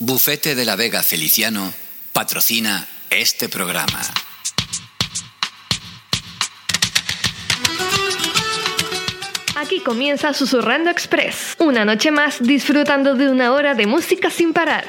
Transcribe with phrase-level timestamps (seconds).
[0.00, 1.74] Bufete de la Vega Feliciano
[2.12, 4.00] patrocina este programa.
[9.56, 11.56] Aquí comienza Susurrando Express.
[11.58, 14.88] Una noche más disfrutando de una hora de música sin parar.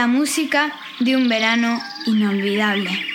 [0.00, 3.09] La música de un verano inolvidable.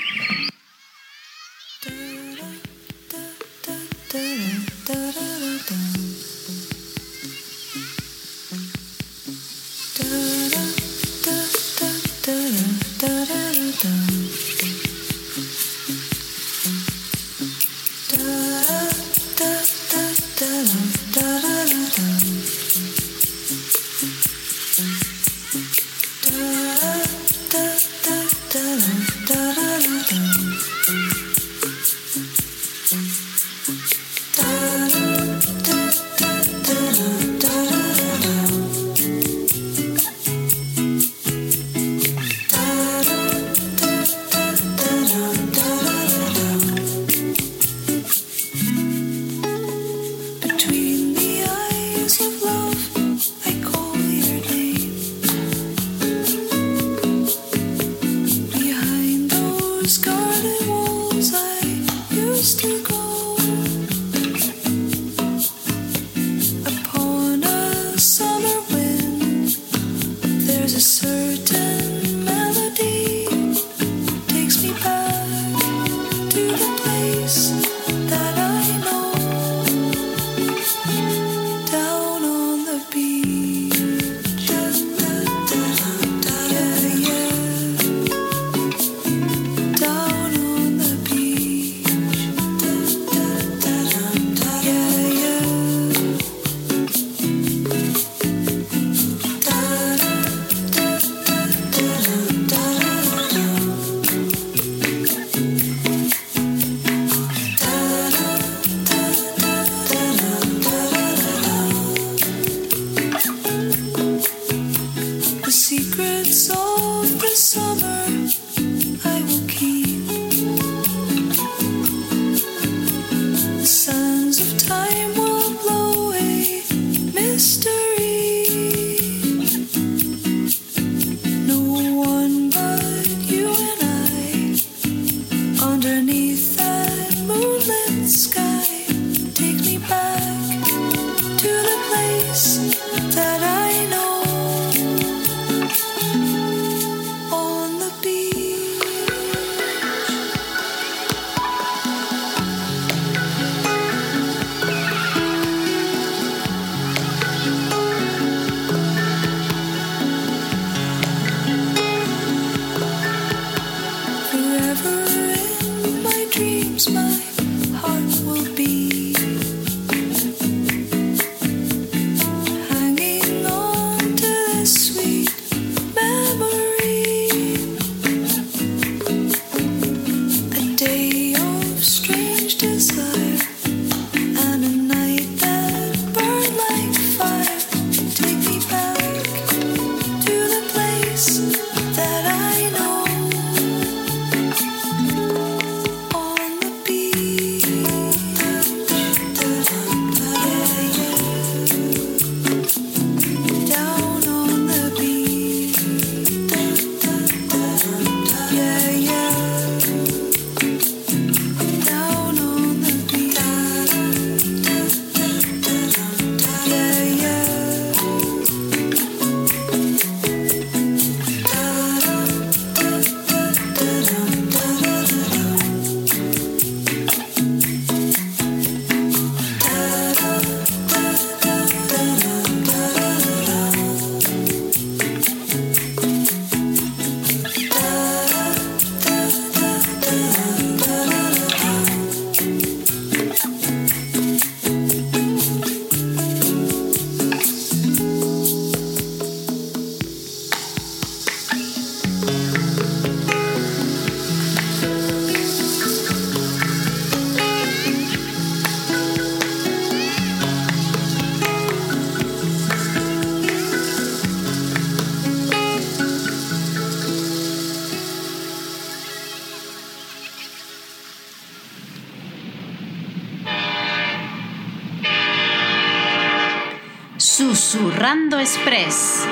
[278.45, 279.25] Express.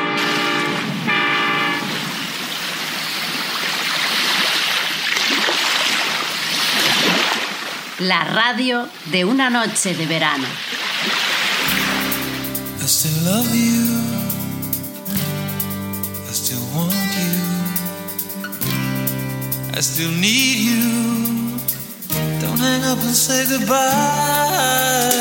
[7.99, 10.47] La radio de una noche de verano.
[12.81, 14.01] I still love you.
[16.27, 17.39] I still want you.
[19.77, 21.59] I still need you.
[22.41, 25.13] Don't hang up and say goodbye.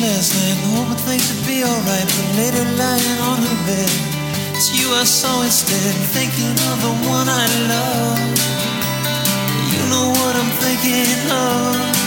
[0.00, 2.06] Last night, hoping things would be alright.
[2.06, 3.90] But later, lying on her bed,
[4.54, 8.18] it's you I saw instead, thinking of the one I love.
[9.74, 11.98] You know what I'm thinking of.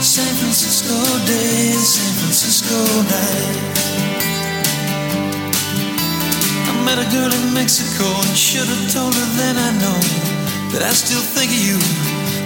[0.00, 0.96] San Francisco
[1.28, 3.84] days, San Francisco nights.
[6.68, 10.00] I met a girl in Mexico and should have told her then I know
[10.72, 11.78] that I still think of you.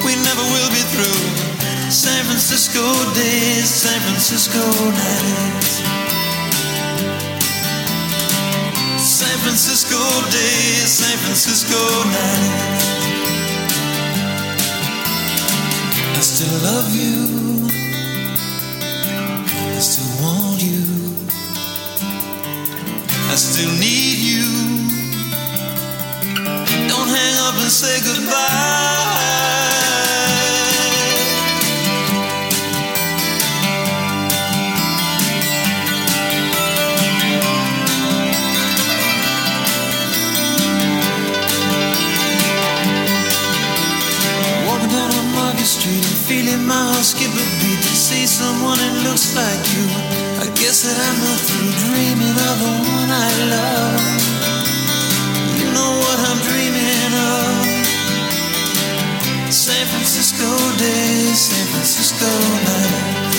[0.03, 1.54] We never will be through.
[1.91, 2.81] San Francisco
[3.15, 4.61] days, San Francisco
[4.91, 5.83] nights.
[8.99, 9.99] San Francisco
[10.31, 11.77] days, San Francisco
[12.11, 13.05] nights.
[16.17, 17.69] I still love you.
[19.77, 20.83] I still want you.
[23.31, 24.45] I still need you.
[26.89, 29.34] Don't hang up and say goodbye.
[48.35, 49.87] Someone that looks like you.
[50.43, 54.03] I guess that I'm not through dreaming of the one I love.
[55.55, 57.63] You know what I'm dreaming of.
[59.55, 60.51] San Francisco
[60.83, 62.27] days, San Francisco
[62.67, 63.39] nights.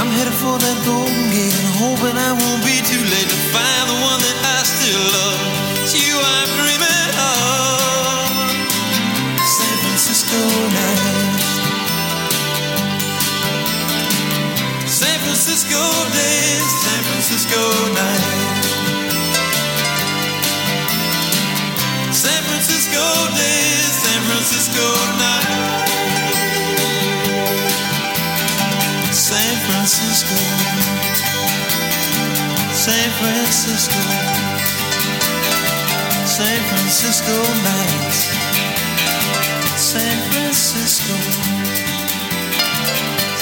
[0.00, 3.84] I'm headed for that golden gate and hoping I won't be too late to find
[3.92, 5.40] the one that I still love.
[5.84, 6.89] It's you I'm dreaming
[17.50, 18.62] disco night.
[22.12, 23.02] San Francisco
[23.34, 23.62] day,
[24.02, 24.86] San Francisco
[25.18, 25.48] night.
[29.12, 30.38] San Francisco,
[32.72, 34.00] San Francisco,
[36.26, 38.20] San Francisco nights.
[39.76, 41.14] San Francisco,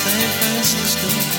[0.02, 1.37] San Francisco.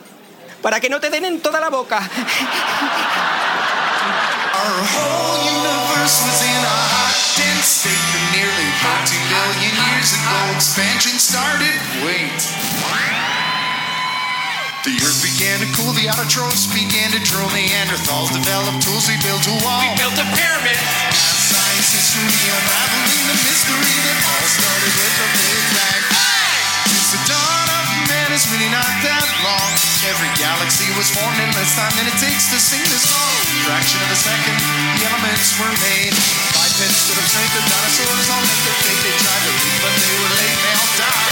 [0.60, 2.10] para que no te den en toda la boca.
[8.34, 8.68] nearly
[9.06, 11.78] two billion years ago, expansion started.
[12.02, 12.34] Wait.
[14.82, 19.46] The earth began to cool, the autotrophs began to drill, Neanderthals developed tools, we built
[19.48, 19.80] a wall.
[19.80, 20.76] We built a pyramid.
[21.14, 26.02] Science history unraveling the mystery that all started with the Big Bang.
[26.12, 26.90] Hey!
[26.90, 27.63] It's a dawn
[28.34, 29.70] is really not that long.
[30.10, 33.30] Every galaxy was formed in less time than it takes to sing this song.
[33.62, 34.58] Fraction of a second,
[34.98, 36.10] the elements were made.
[36.50, 39.02] Bipeds could have saved the dinosaurs, all make their fate.
[39.06, 41.23] They tried to leave, but they were late, they all died.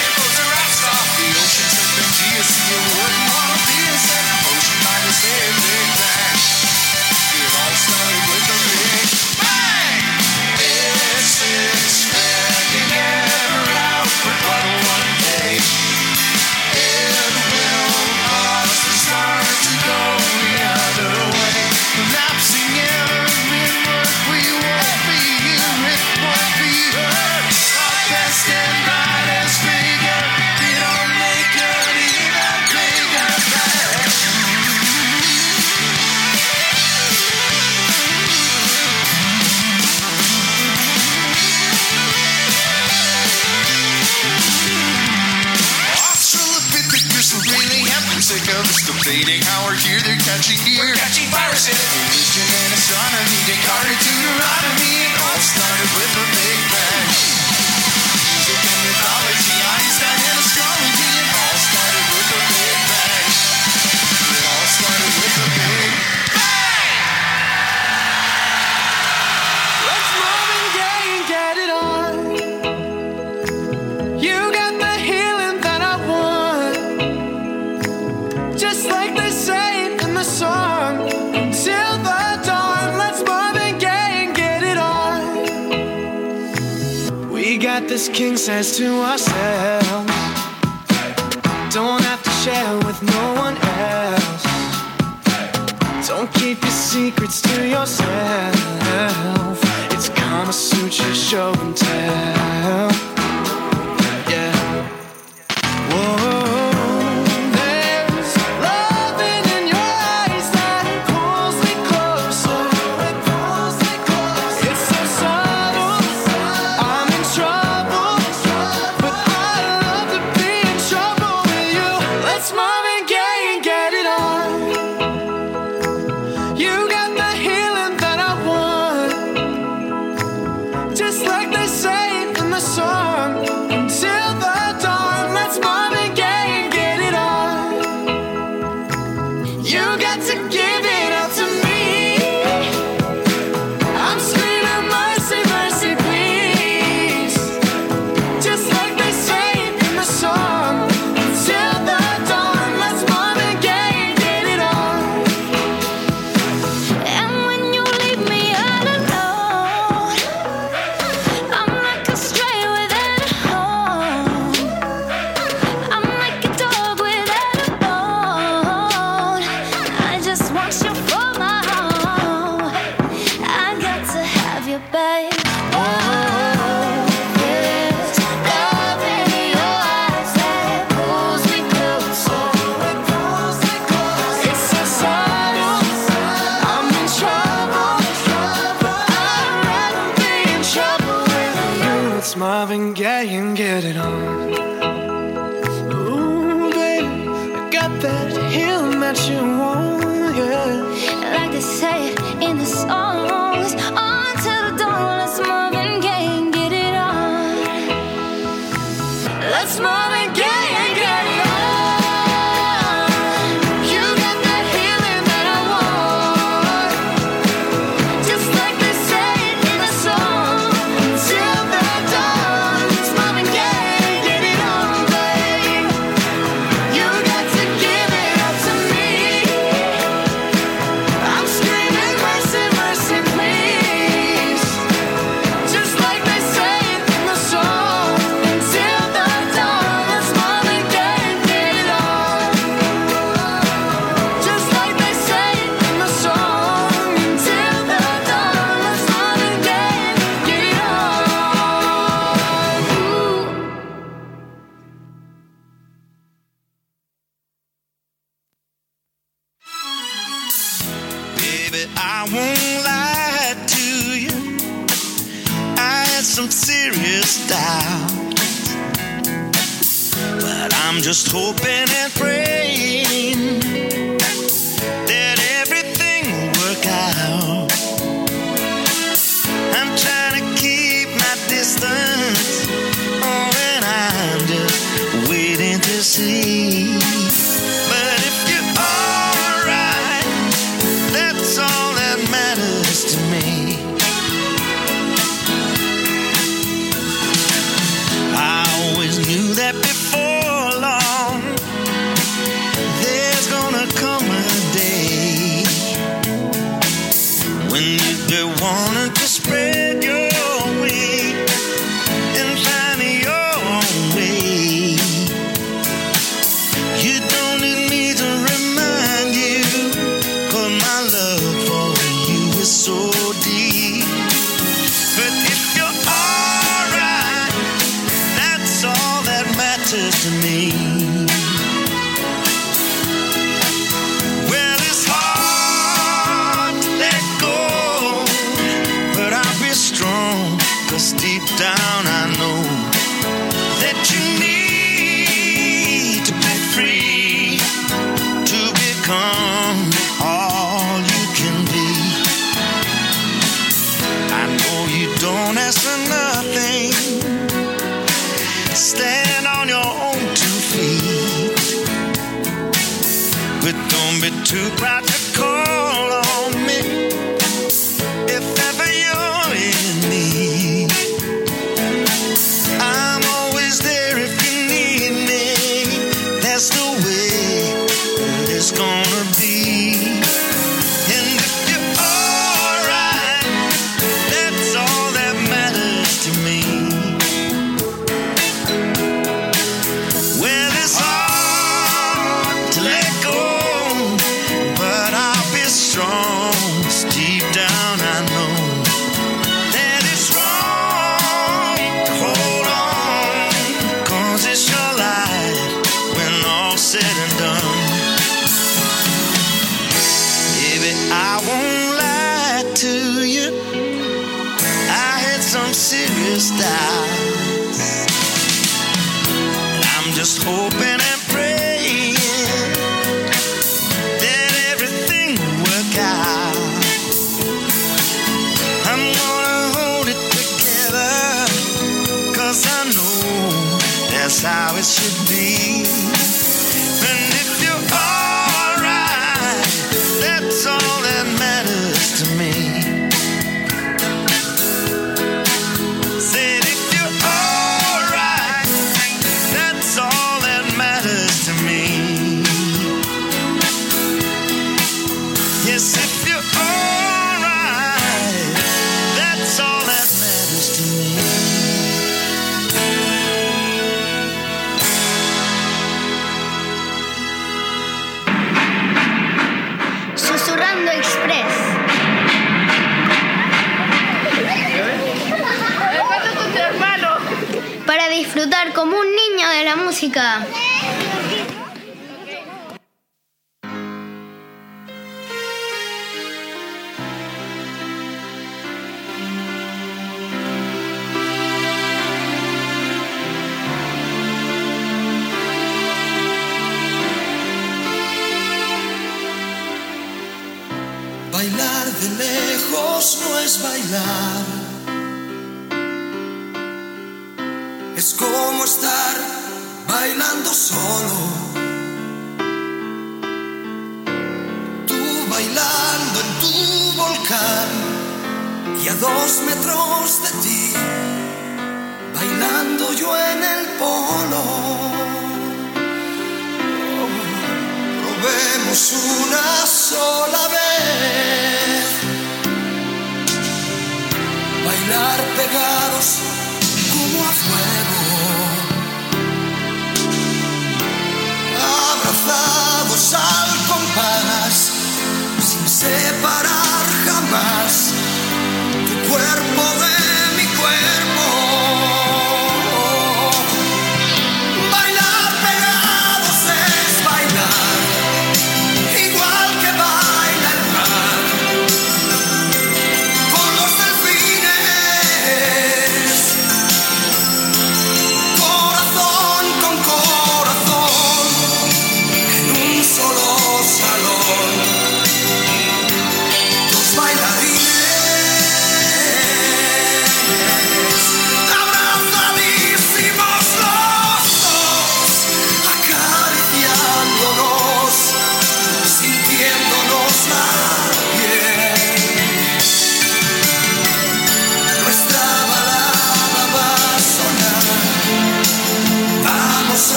[341.19, 342.12] Deep down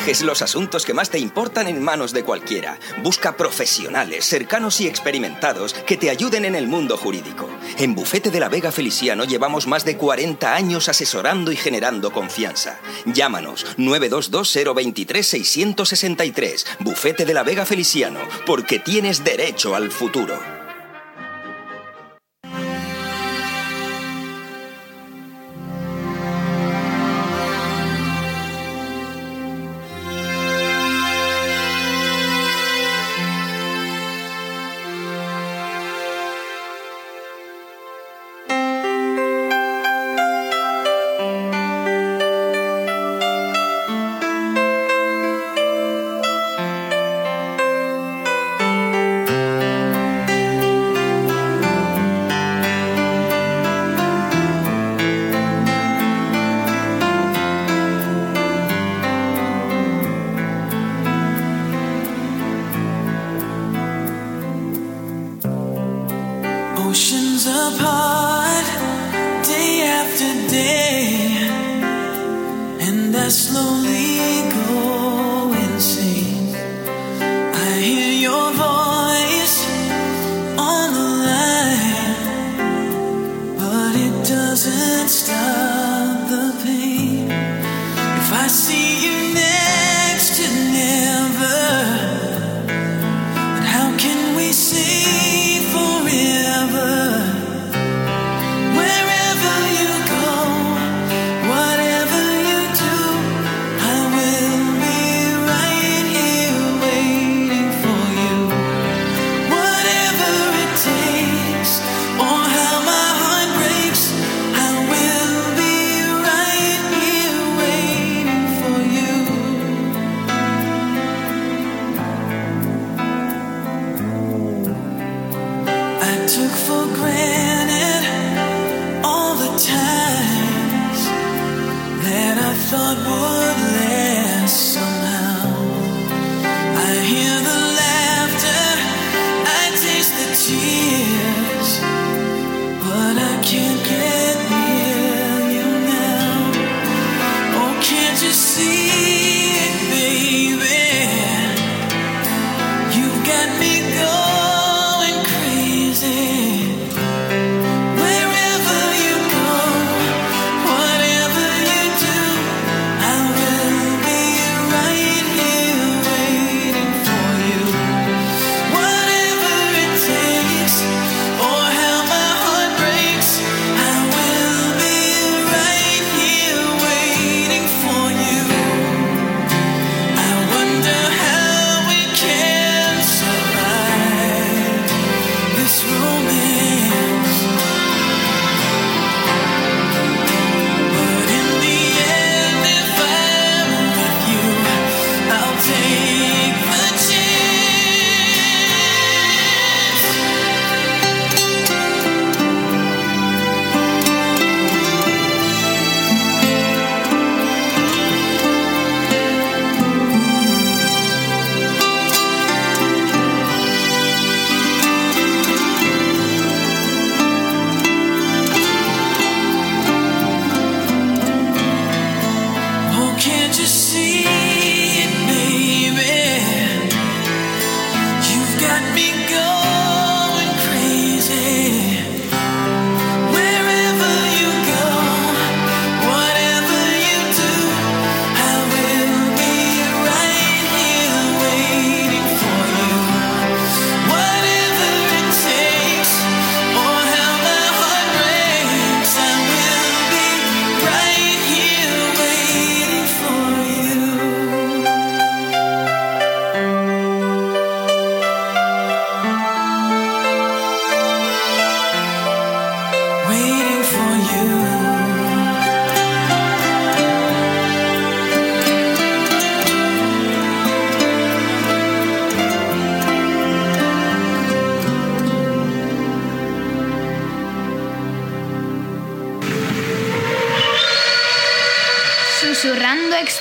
[0.00, 2.78] dejes los asuntos que más te importan en manos de cualquiera.
[3.02, 7.50] Busca profesionales, cercanos y experimentados que te ayuden en el mundo jurídico.
[7.78, 12.80] En Bufete de la Vega Feliciano llevamos más de 40 años asesorando y generando confianza.
[13.04, 20.59] Llámanos 922-023-663, Bufete de la Vega Feliciano, porque tienes derecho al futuro.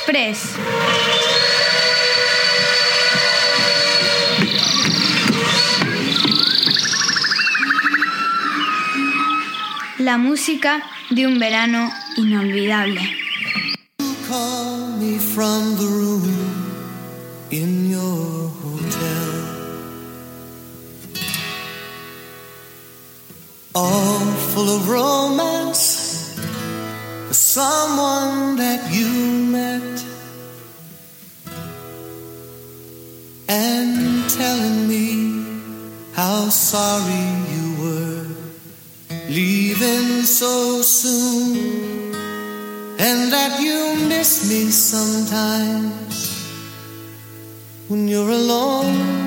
[0.10, 0.56] Express.
[10.00, 13.00] La música de un verano inolvidable.
[23.76, 26.36] all full of romance,
[27.32, 29.49] someone that you
[36.70, 38.28] sorry you were
[39.28, 42.14] leaving so soon.
[43.00, 46.30] And that you miss me sometimes
[47.88, 49.19] when you're alone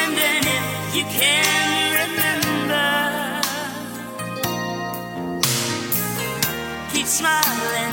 [0.00, 1.39] And then if you can
[7.10, 7.92] smiling,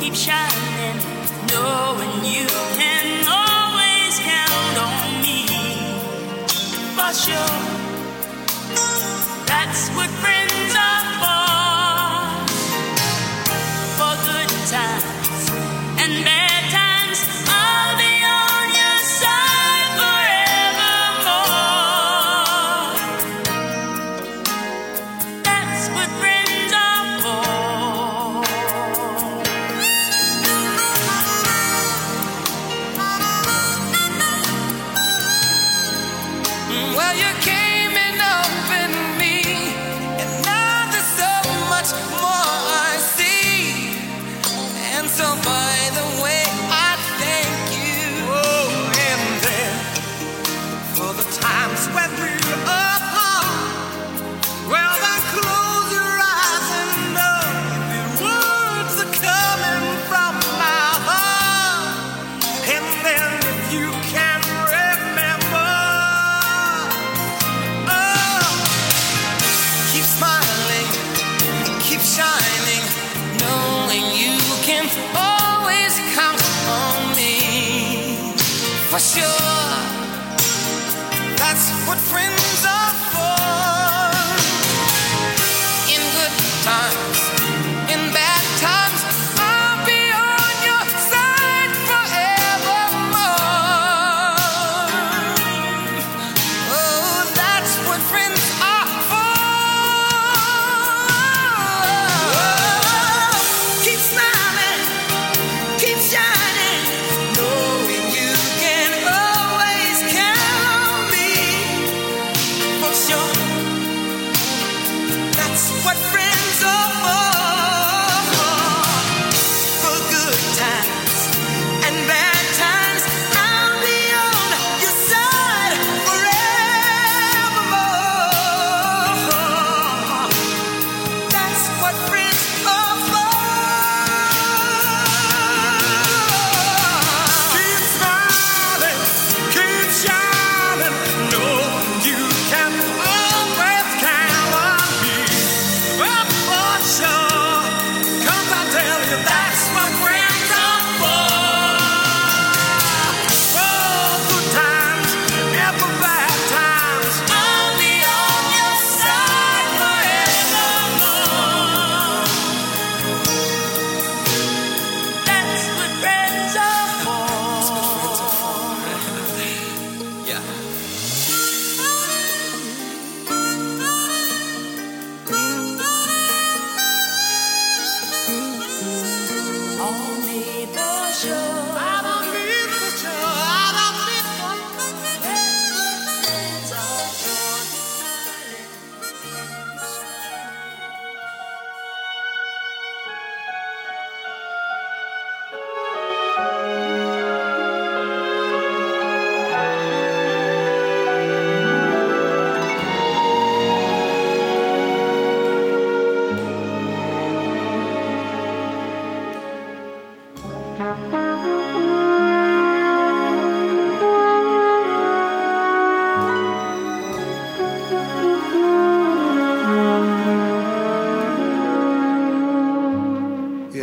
[0.00, 0.96] keep shining,
[1.52, 2.46] knowing you
[2.80, 5.44] can always count on me.
[6.96, 7.60] For sure,
[9.46, 10.35] that's what.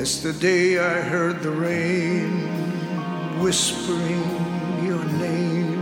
[0.03, 2.29] Yesterday I heard the rain
[3.39, 4.25] whispering
[4.83, 5.81] your name,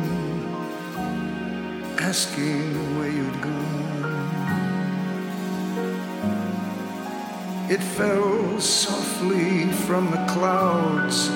[1.98, 4.22] asking where you'd gone.
[7.68, 11.30] It fell softly from the clouds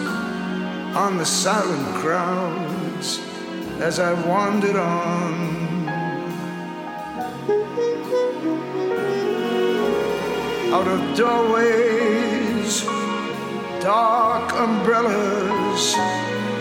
[0.95, 3.19] on the silent crowds
[3.79, 5.89] as I wandered on.
[10.71, 12.24] Out of doorways
[13.85, 15.93] dark umbrellas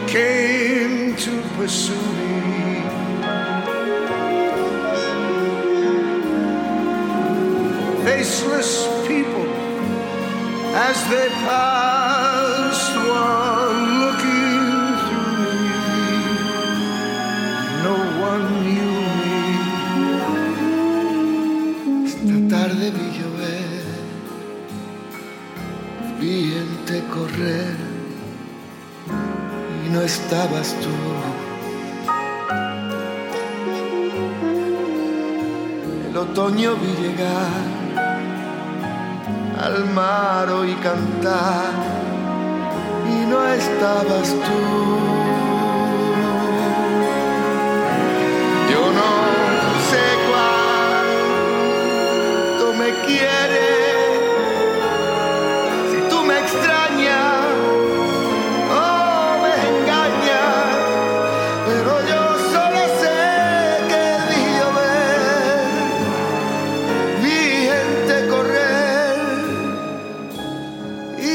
[0.06, 2.82] came to pursue me.
[8.04, 9.48] Faceless people
[10.76, 12.03] as they passed
[30.24, 30.88] estabas tú.
[36.08, 37.62] El otoño vi llegar
[39.60, 41.72] al mar y cantar
[43.06, 45.23] y no estabas tú.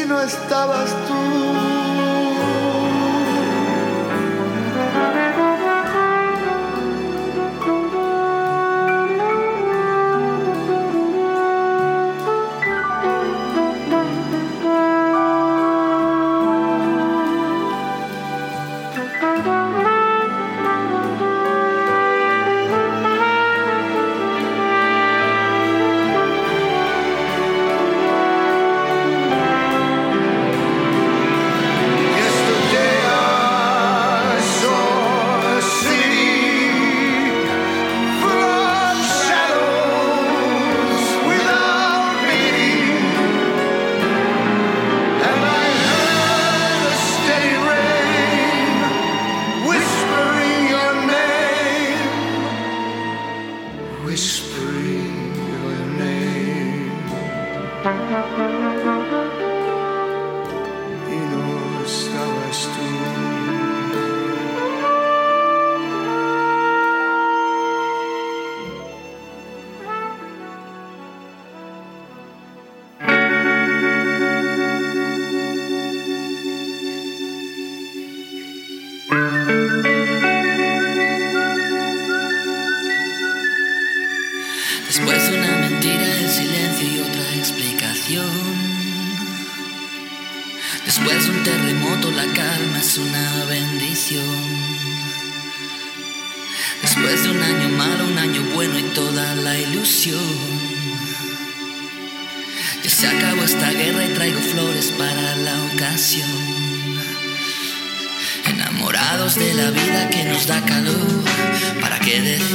[0.09, 1.68] no estabas tú.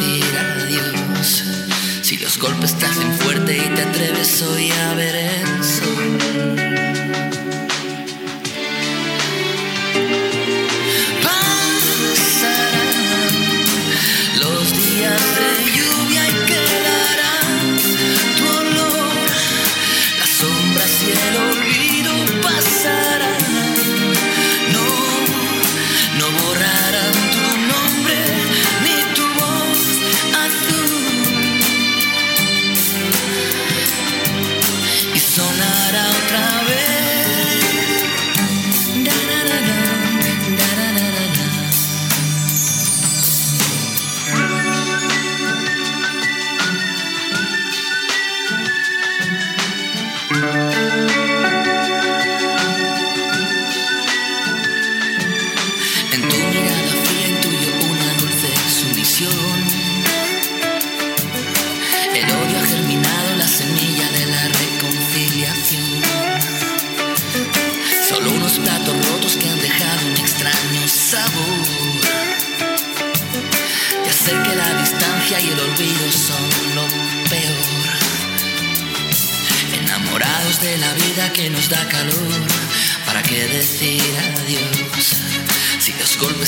[0.04, 1.44] adiós.
[2.02, 5.14] Si los golpes te hacen fuerte y te atreves hoy a ver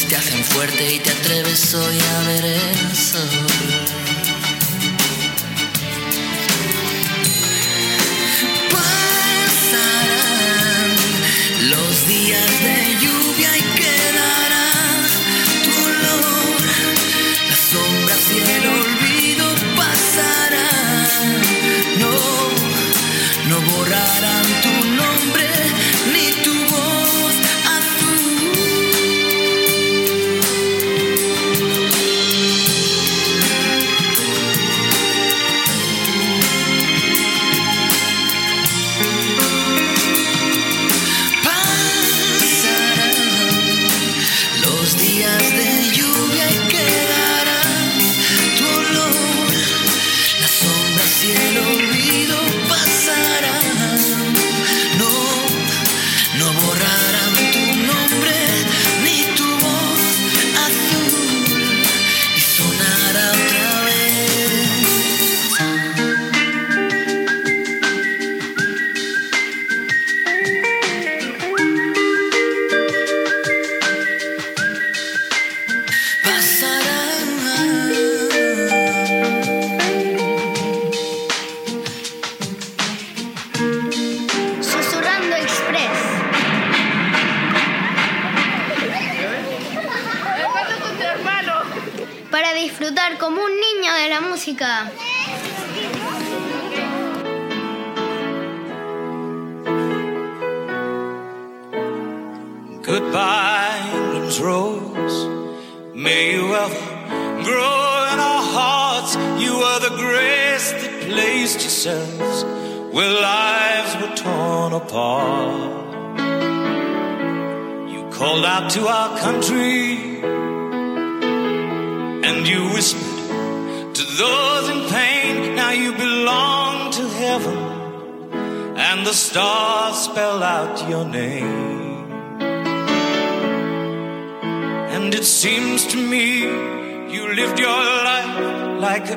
[0.09, 3.19] te hacen fuerte y te atreves hoy a ver eso.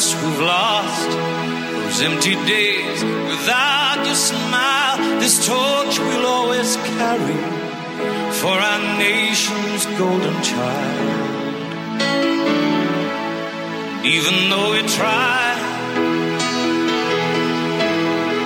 [0.00, 5.20] Loveliness we've lost, those empty days without your smile.
[5.20, 7.36] This torch we'll always carry
[8.40, 11.26] for our nation's golden child.
[14.06, 15.54] Even though we try,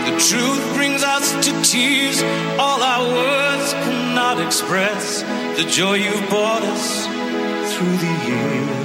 [0.07, 2.21] the truth brings us to tears.
[2.59, 5.23] All our words cannot express
[5.57, 7.07] the joy you've brought us
[7.73, 8.84] through the years.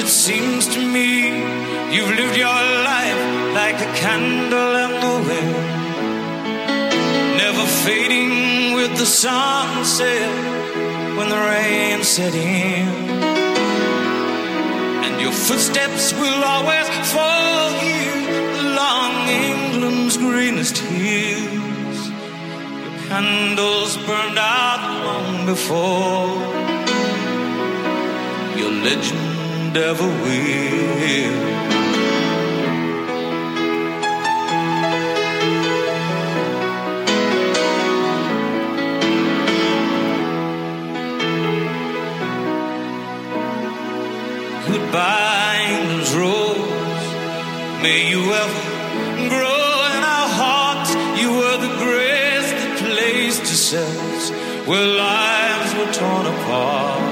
[0.00, 1.28] It seems to me
[1.94, 3.22] you've lived your life
[3.60, 5.56] like a candle in the wind,
[7.42, 10.30] never fading with the sunset
[11.16, 12.88] when the rain set in.
[15.04, 18.20] And your footsteps will always fall here
[18.64, 21.98] along England's greenest hills.
[22.84, 26.28] Your candles burned out long before
[28.58, 29.29] your legend
[29.76, 31.50] ever will.
[44.66, 47.06] Goodbye, England's rose.
[47.82, 48.62] May you ever
[49.28, 50.94] grow in our hearts.
[51.20, 54.30] You were the grace that placed yourselves
[54.66, 57.09] where lives were torn apart.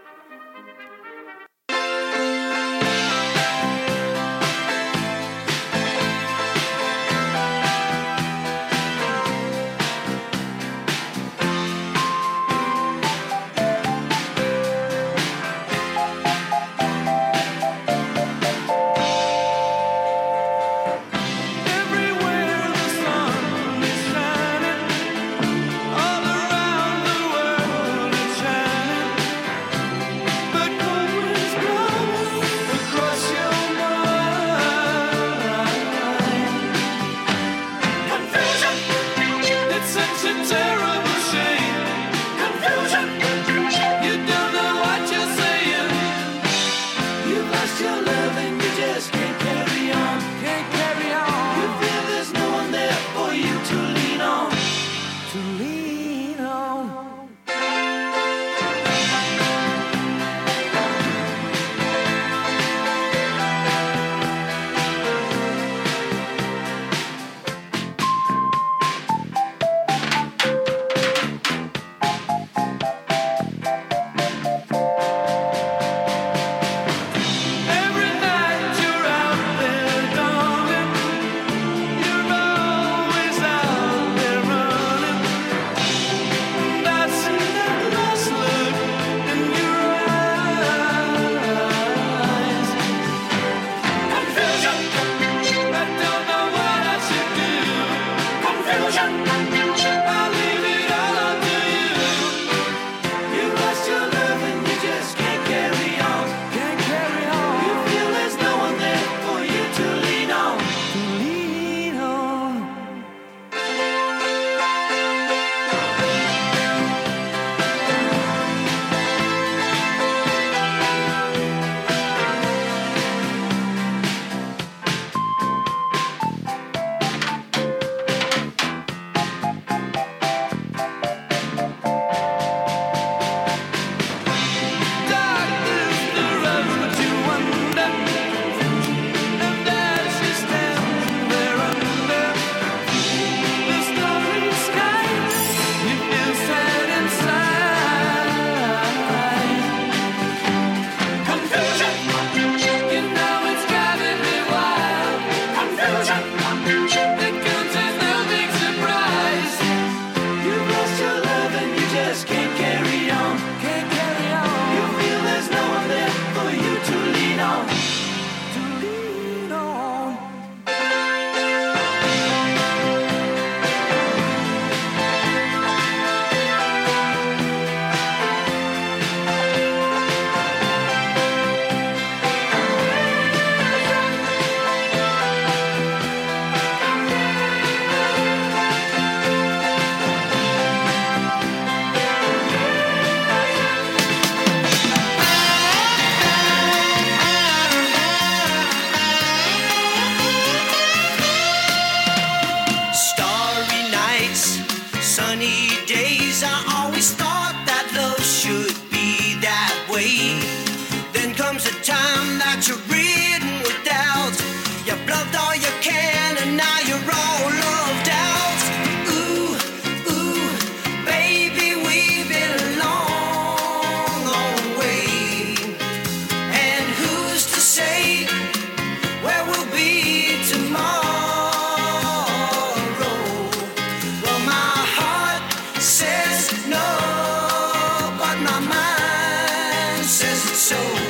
[240.69, 241.08] So.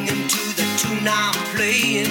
[0.00, 2.08] to the tune I'm playing.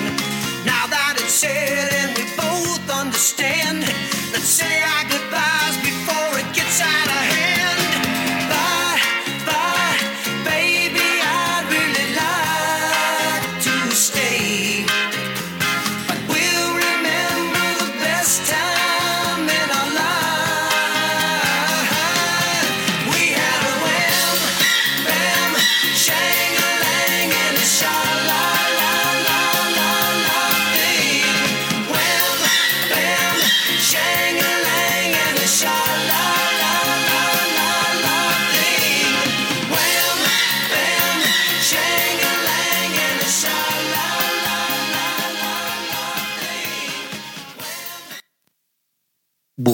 [0.65, 4.10] Now that it's said and we both understand.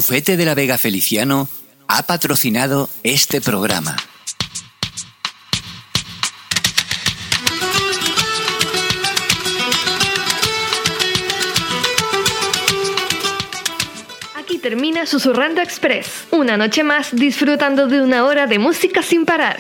[0.08, 1.49] Bufete de la Vega Feliciano
[1.89, 3.97] ha patrocinado este programa.
[14.38, 19.60] Aquí termina Susurrando Express, una noche más disfrutando de una hora de música sin parar.